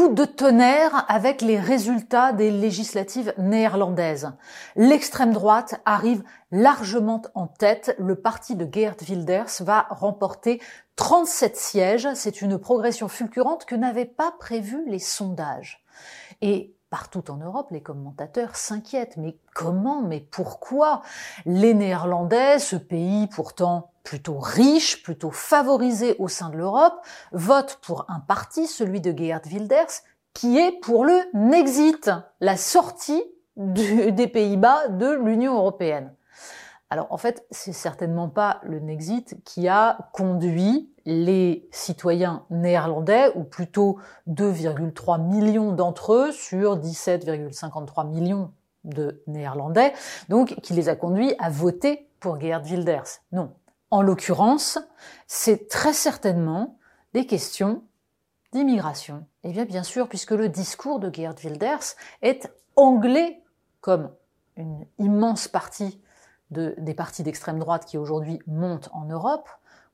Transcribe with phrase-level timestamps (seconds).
[0.00, 4.32] Coup de tonnerre avec les résultats des législatives néerlandaises.
[4.74, 7.94] L'extrême droite arrive largement en tête.
[7.98, 10.58] Le parti de Geert Wilders va remporter
[10.96, 12.08] 37 sièges.
[12.14, 15.84] C'est une progression fulgurante que n'avaient pas prévu les sondages.
[16.90, 19.16] Partout en Europe, les commentateurs s'inquiètent.
[19.16, 21.02] Mais comment Mais pourquoi
[21.46, 28.06] Les Néerlandais, ce pays pourtant plutôt riche, plutôt favorisé au sein de l'Europe, votent pour
[28.08, 30.02] un parti, celui de Geert Wilders,
[30.34, 32.10] qui est pour le Nexit,
[32.40, 33.22] la sortie
[33.54, 36.12] des Pays-Bas de l'Union européenne?
[36.92, 43.42] Alors en fait, c'est certainement pas le Nexit qui a conduit les citoyens néerlandais, ou
[43.42, 48.52] plutôt 2,3 millions d'entre eux sur 17,53 millions
[48.84, 49.92] de Néerlandais,
[50.28, 53.22] donc qui les a conduits à voter pour Geert Wilders.
[53.32, 53.52] Non.
[53.90, 54.78] En l'occurrence,
[55.26, 56.78] c'est très certainement
[57.12, 57.82] des questions
[58.52, 59.26] d'immigration.
[59.42, 63.42] Eh bien, bien sûr, puisque le discours de Geert Wilders est anglais,
[63.80, 64.12] comme
[64.56, 66.00] une immense partie
[66.50, 69.48] des partis d'extrême droite qui aujourd'hui montent en Europe,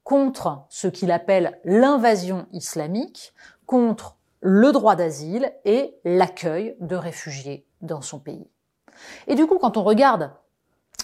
[0.06, 3.34] contre ce qu'il appelle l'invasion islamique,
[3.66, 8.48] contre le droit d'asile et l'accueil de réfugiés dans son pays.
[9.26, 10.30] Et du coup, quand on regarde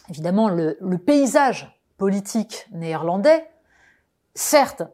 [0.09, 3.45] évidemment le, paysage politique néerlandais,
[4.37, 4.85] certes,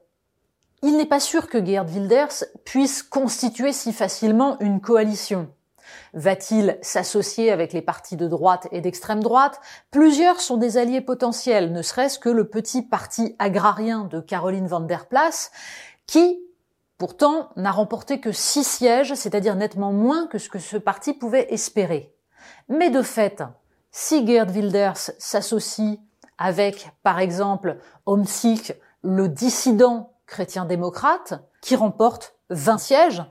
[0.82, 5.52] il n'est pas sûr que Geert Wilders puisse constituer si facilement une coalition.
[6.14, 9.60] Va-t-il s'associer avec les partis de droite et d'extrême droite?
[9.90, 14.80] Plusieurs sont des alliés potentiels, ne serait-ce que le petit parti agrarien de Caroline van
[14.80, 15.50] der Plas,
[16.06, 16.40] qui,
[16.96, 21.52] pourtant, n'a remporté que six sièges, c'est-à-dire nettement moins que ce que ce parti pouvait
[21.52, 22.14] espérer.
[22.68, 23.42] Mais de fait,
[23.90, 25.98] si Geert Wilders s'associe
[26.38, 33.22] avec, par exemple, Omsik, le dissident chrétien-démocrate, qui remporte 20 sièges,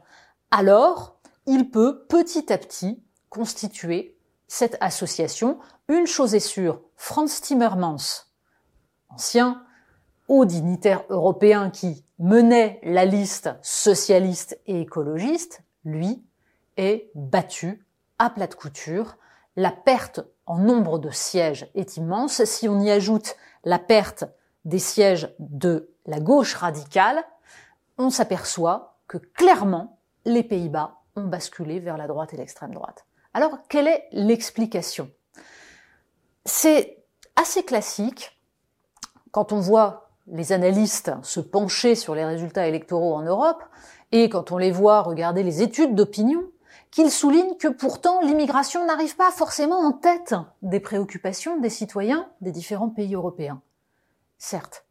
[0.52, 1.17] alors
[1.48, 5.60] il peut petit à petit constituer cette association.
[5.88, 8.26] Une chose est sûre, Franz Timmermans,
[9.10, 9.64] ancien
[10.28, 16.22] haut dignitaire européen qui menait la liste socialiste et écologiste, lui,
[16.76, 17.86] est battu
[18.20, 19.18] à plat de couture.
[19.56, 22.44] La perte en nombre de sièges est immense.
[22.44, 24.26] Si on y ajoute la perte
[24.66, 27.24] des sièges de la gauche radicale,
[27.98, 33.06] on s'aperçoit que clairement les Pays-Bas ont basculé vers la droite et l'extrême droite.
[33.34, 35.12] Alors, quelle est l'explication?
[36.46, 37.04] C'est
[37.36, 38.40] assez classique
[39.32, 43.64] quand on voit les analystes se pencher sur les résultats électoraux en Europe
[44.12, 46.44] et quand on les voit regarder les études d'opinion,
[46.92, 52.52] qu'ils soulignent que pourtant l'immigration n'arrive pas forcément en tête des préoccupations des citoyens des
[52.52, 53.62] différents pays européens.
[54.38, 54.86] Certes,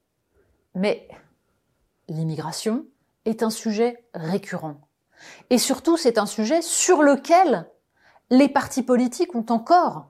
[0.74, 1.08] mais
[2.08, 2.84] l'immigration
[3.24, 4.85] est un sujet récurrent.
[5.50, 7.68] Et surtout, c'est un sujet sur lequel
[8.30, 10.06] les partis politiques ont encore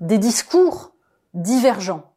[0.00, 0.92] des discours
[1.34, 2.12] divergents.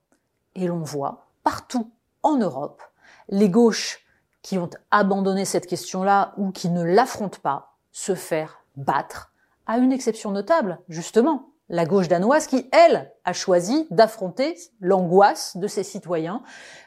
[0.55, 1.91] Et l'on voit partout
[2.23, 2.81] en Europe
[3.29, 4.05] les gauches
[4.41, 9.31] qui ont abandonné cette question-là ou qui ne l'affrontent pas se faire battre,
[9.65, 15.67] à une exception notable, justement, la gauche danoise qui, elle, a choisi d'affronter l'angoisse de
[15.67, 16.43] ses citoyens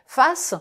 [0.07, 0.55] face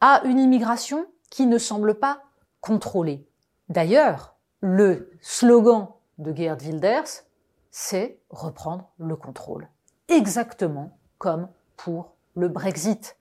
[0.00, 2.22] à une immigration qui ne semble pas
[2.60, 3.24] contrôlée.
[3.72, 5.88] D'ailleurs, le slogan
[6.18, 7.24] de Geert Wilders,
[7.70, 9.66] c'est reprendre le contrôle.
[10.08, 13.16] Exactement comme pour le Brexit.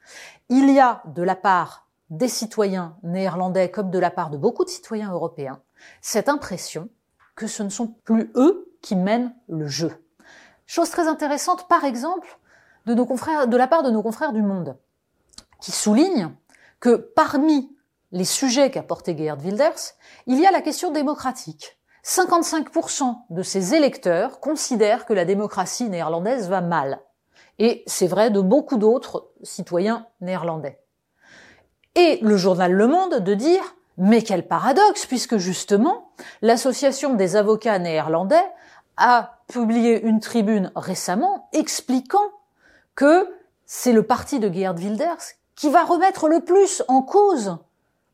[0.50, 4.66] Il y a de la part des citoyens néerlandais comme de la part de beaucoup
[4.66, 5.61] de citoyens européens
[6.02, 6.90] cette impression
[7.35, 10.03] que ce ne sont plus eux qui mènent le jeu.
[10.66, 12.28] Chose très intéressante, par exemple,
[12.87, 14.75] de de la part de nos confrères du Monde,
[15.61, 16.35] qui soulignent
[16.81, 17.73] que parmi
[18.11, 19.96] les sujets qu'a porté Geert Wilders,
[20.28, 21.78] il y a la question démocratique.
[22.03, 26.99] 55% de ses électeurs considèrent que la démocratie néerlandaise va mal.
[27.59, 30.79] Et c'est vrai de beaucoup d'autres citoyens néerlandais.
[31.96, 36.11] Et le journal Le Monde de dire, mais quel paradoxe, puisque justement,
[36.41, 38.46] l'association des avocats néerlandais
[38.97, 42.31] a publié une tribune récemment expliquant
[42.96, 43.29] que
[43.66, 47.58] c'est le parti de Geert Wilders qui va remettre le plus en cause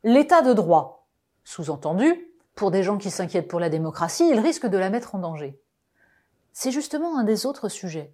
[0.08, 1.06] l'état de droit.
[1.44, 5.18] Sous-entendu, pour des gens qui s'inquiètent pour la démocratie, il risque de la mettre en
[5.18, 5.60] danger.
[6.54, 8.12] C'est justement un des autres sujets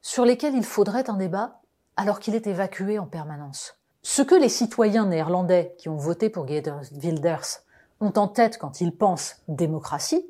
[0.00, 1.60] sur lesquels il faudrait un débat
[1.96, 3.78] alors qu'il est évacué en permanence.
[4.02, 7.60] Ce que les citoyens néerlandais qui ont voté pour Geert Wilders
[8.00, 10.26] ont en tête quand ils pensent démocratie,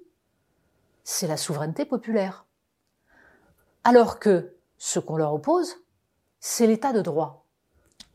[1.05, 2.45] c'est la souveraineté populaire.
[3.85, 5.77] Alors que ce qu'on leur oppose,
[6.41, 7.47] c'est l'état de droit.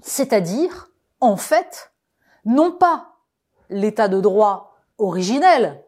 [0.01, 0.92] C'est-à-dire,
[1.22, 1.92] en fait,
[2.50, 3.13] non pas
[3.69, 5.84] l'état de droit originel,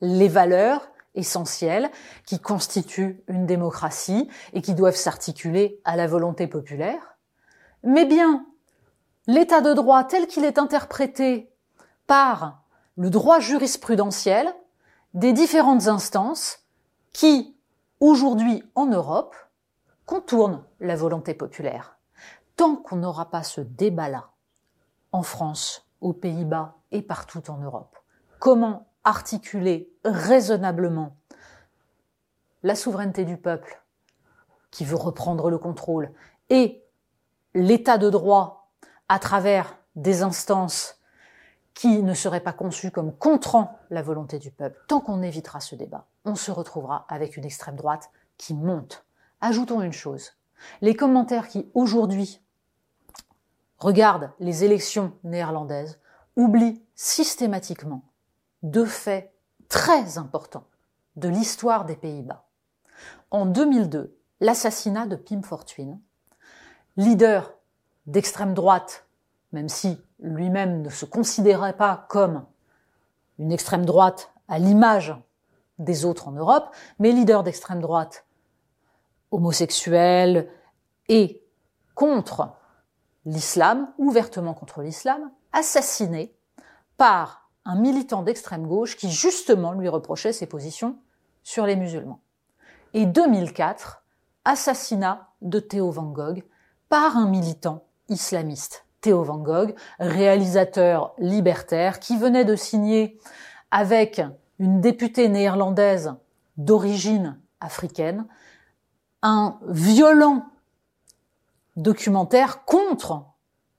[0.00, 1.90] les valeurs essentielles
[2.24, 7.18] qui constituent une démocratie et qui doivent s'articuler à la volonté populaire,
[7.82, 8.46] mais bien
[9.26, 11.52] l'état de droit tel qu'il est interprété
[12.06, 12.62] par
[12.96, 14.50] le droit jurisprudentiel
[15.12, 16.60] des différentes instances
[17.12, 17.54] qui,
[18.00, 19.36] aujourd'hui en Europe,
[20.06, 21.98] contournent la volonté populaire.
[22.56, 24.31] Tant qu'on n'aura pas ce débat-là,
[25.12, 27.96] en France, aux Pays-Bas et partout en Europe,
[28.38, 31.16] comment articuler raisonnablement
[32.62, 33.82] la souveraineté du peuple
[34.70, 36.12] qui veut reprendre le contrôle
[36.50, 36.82] et
[37.54, 38.70] l'état de droit
[39.08, 40.98] à travers des instances
[41.74, 44.78] qui ne seraient pas conçues comme contrant la volonté du peuple.
[44.88, 49.04] Tant qu'on évitera ce débat, on se retrouvera avec une extrême droite qui monte.
[49.40, 50.32] Ajoutons une chose.
[50.80, 52.40] Les commentaires qui aujourd'hui
[53.82, 55.98] regardent les élections néerlandaises
[56.36, 58.04] oublient systématiquement
[58.62, 59.34] deux faits
[59.68, 60.68] très importants
[61.16, 62.46] de l'histoire des Pays-Bas.
[63.30, 65.98] En 2002, l'assassinat de Pim Fortuyn,
[66.96, 67.54] leader
[68.06, 69.06] d'extrême droite,
[69.50, 72.44] même si lui-même ne se considérait pas comme
[73.38, 75.14] une extrême droite à l'image
[75.78, 78.26] des autres en Europe, mais leader d'extrême droite
[79.32, 80.48] homosexuel
[81.08, 81.42] et
[81.94, 82.52] contre
[83.24, 86.34] l'islam, ouvertement contre l'islam, assassiné
[86.96, 90.96] par un militant d'extrême gauche qui justement lui reprochait ses positions
[91.42, 92.20] sur les musulmans.
[92.94, 94.02] Et 2004,
[94.44, 96.44] assassinat de Theo Van Gogh
[96.88, 98.84] par un militant islamiste.
[99.00, 103.18] Theo Van Gogh, réalisateur libertaire qui venait de signer
[103.70, 104.20] avec
[104.58, 106.14] une députée néerlandaise
[106.56, 108.26] d'origine africaine
[109.22, 110.44] un violent
[111.76, 113.24] documentaire contre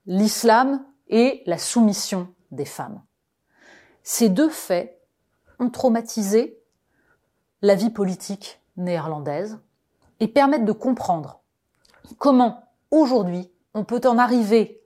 [0.06, 3.02] l'islam et la soumission des femmes.
[4.02, 5.00] Ces deux faits
[5.58, 6.60] ont traumatisé
[7.62, 9.58] la vie politique néerlandaise
[10.20, 11.40] et permettent de comprendre
[12.18, 14.82] comment aujourd'hui on peut en arriver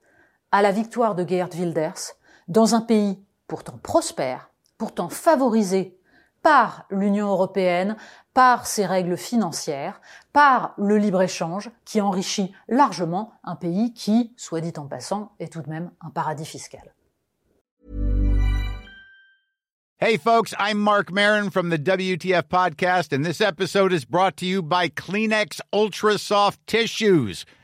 [0.52, 2.14] à la victoire de Geert Wilders
[2.46, 5.97] dans un pays pourtant prospère, pourtant favorisé
[6.48, 7.94] par l'Union européenne,
[8.32, 10.00] par ses règles financières,
[10.32, 15.60] par le libre-échange qui enrichit largement un pays qui, soit dit en passant, est tout
[15.60, 16.94] de même un paradis fiscal.
[20.00, 24.46] Hey, folks, I'm Mark Marin from the WTF Podcast, and this episode is brought to
[24.46, 27.44] you by Kleenex Ultra Soft Tissues,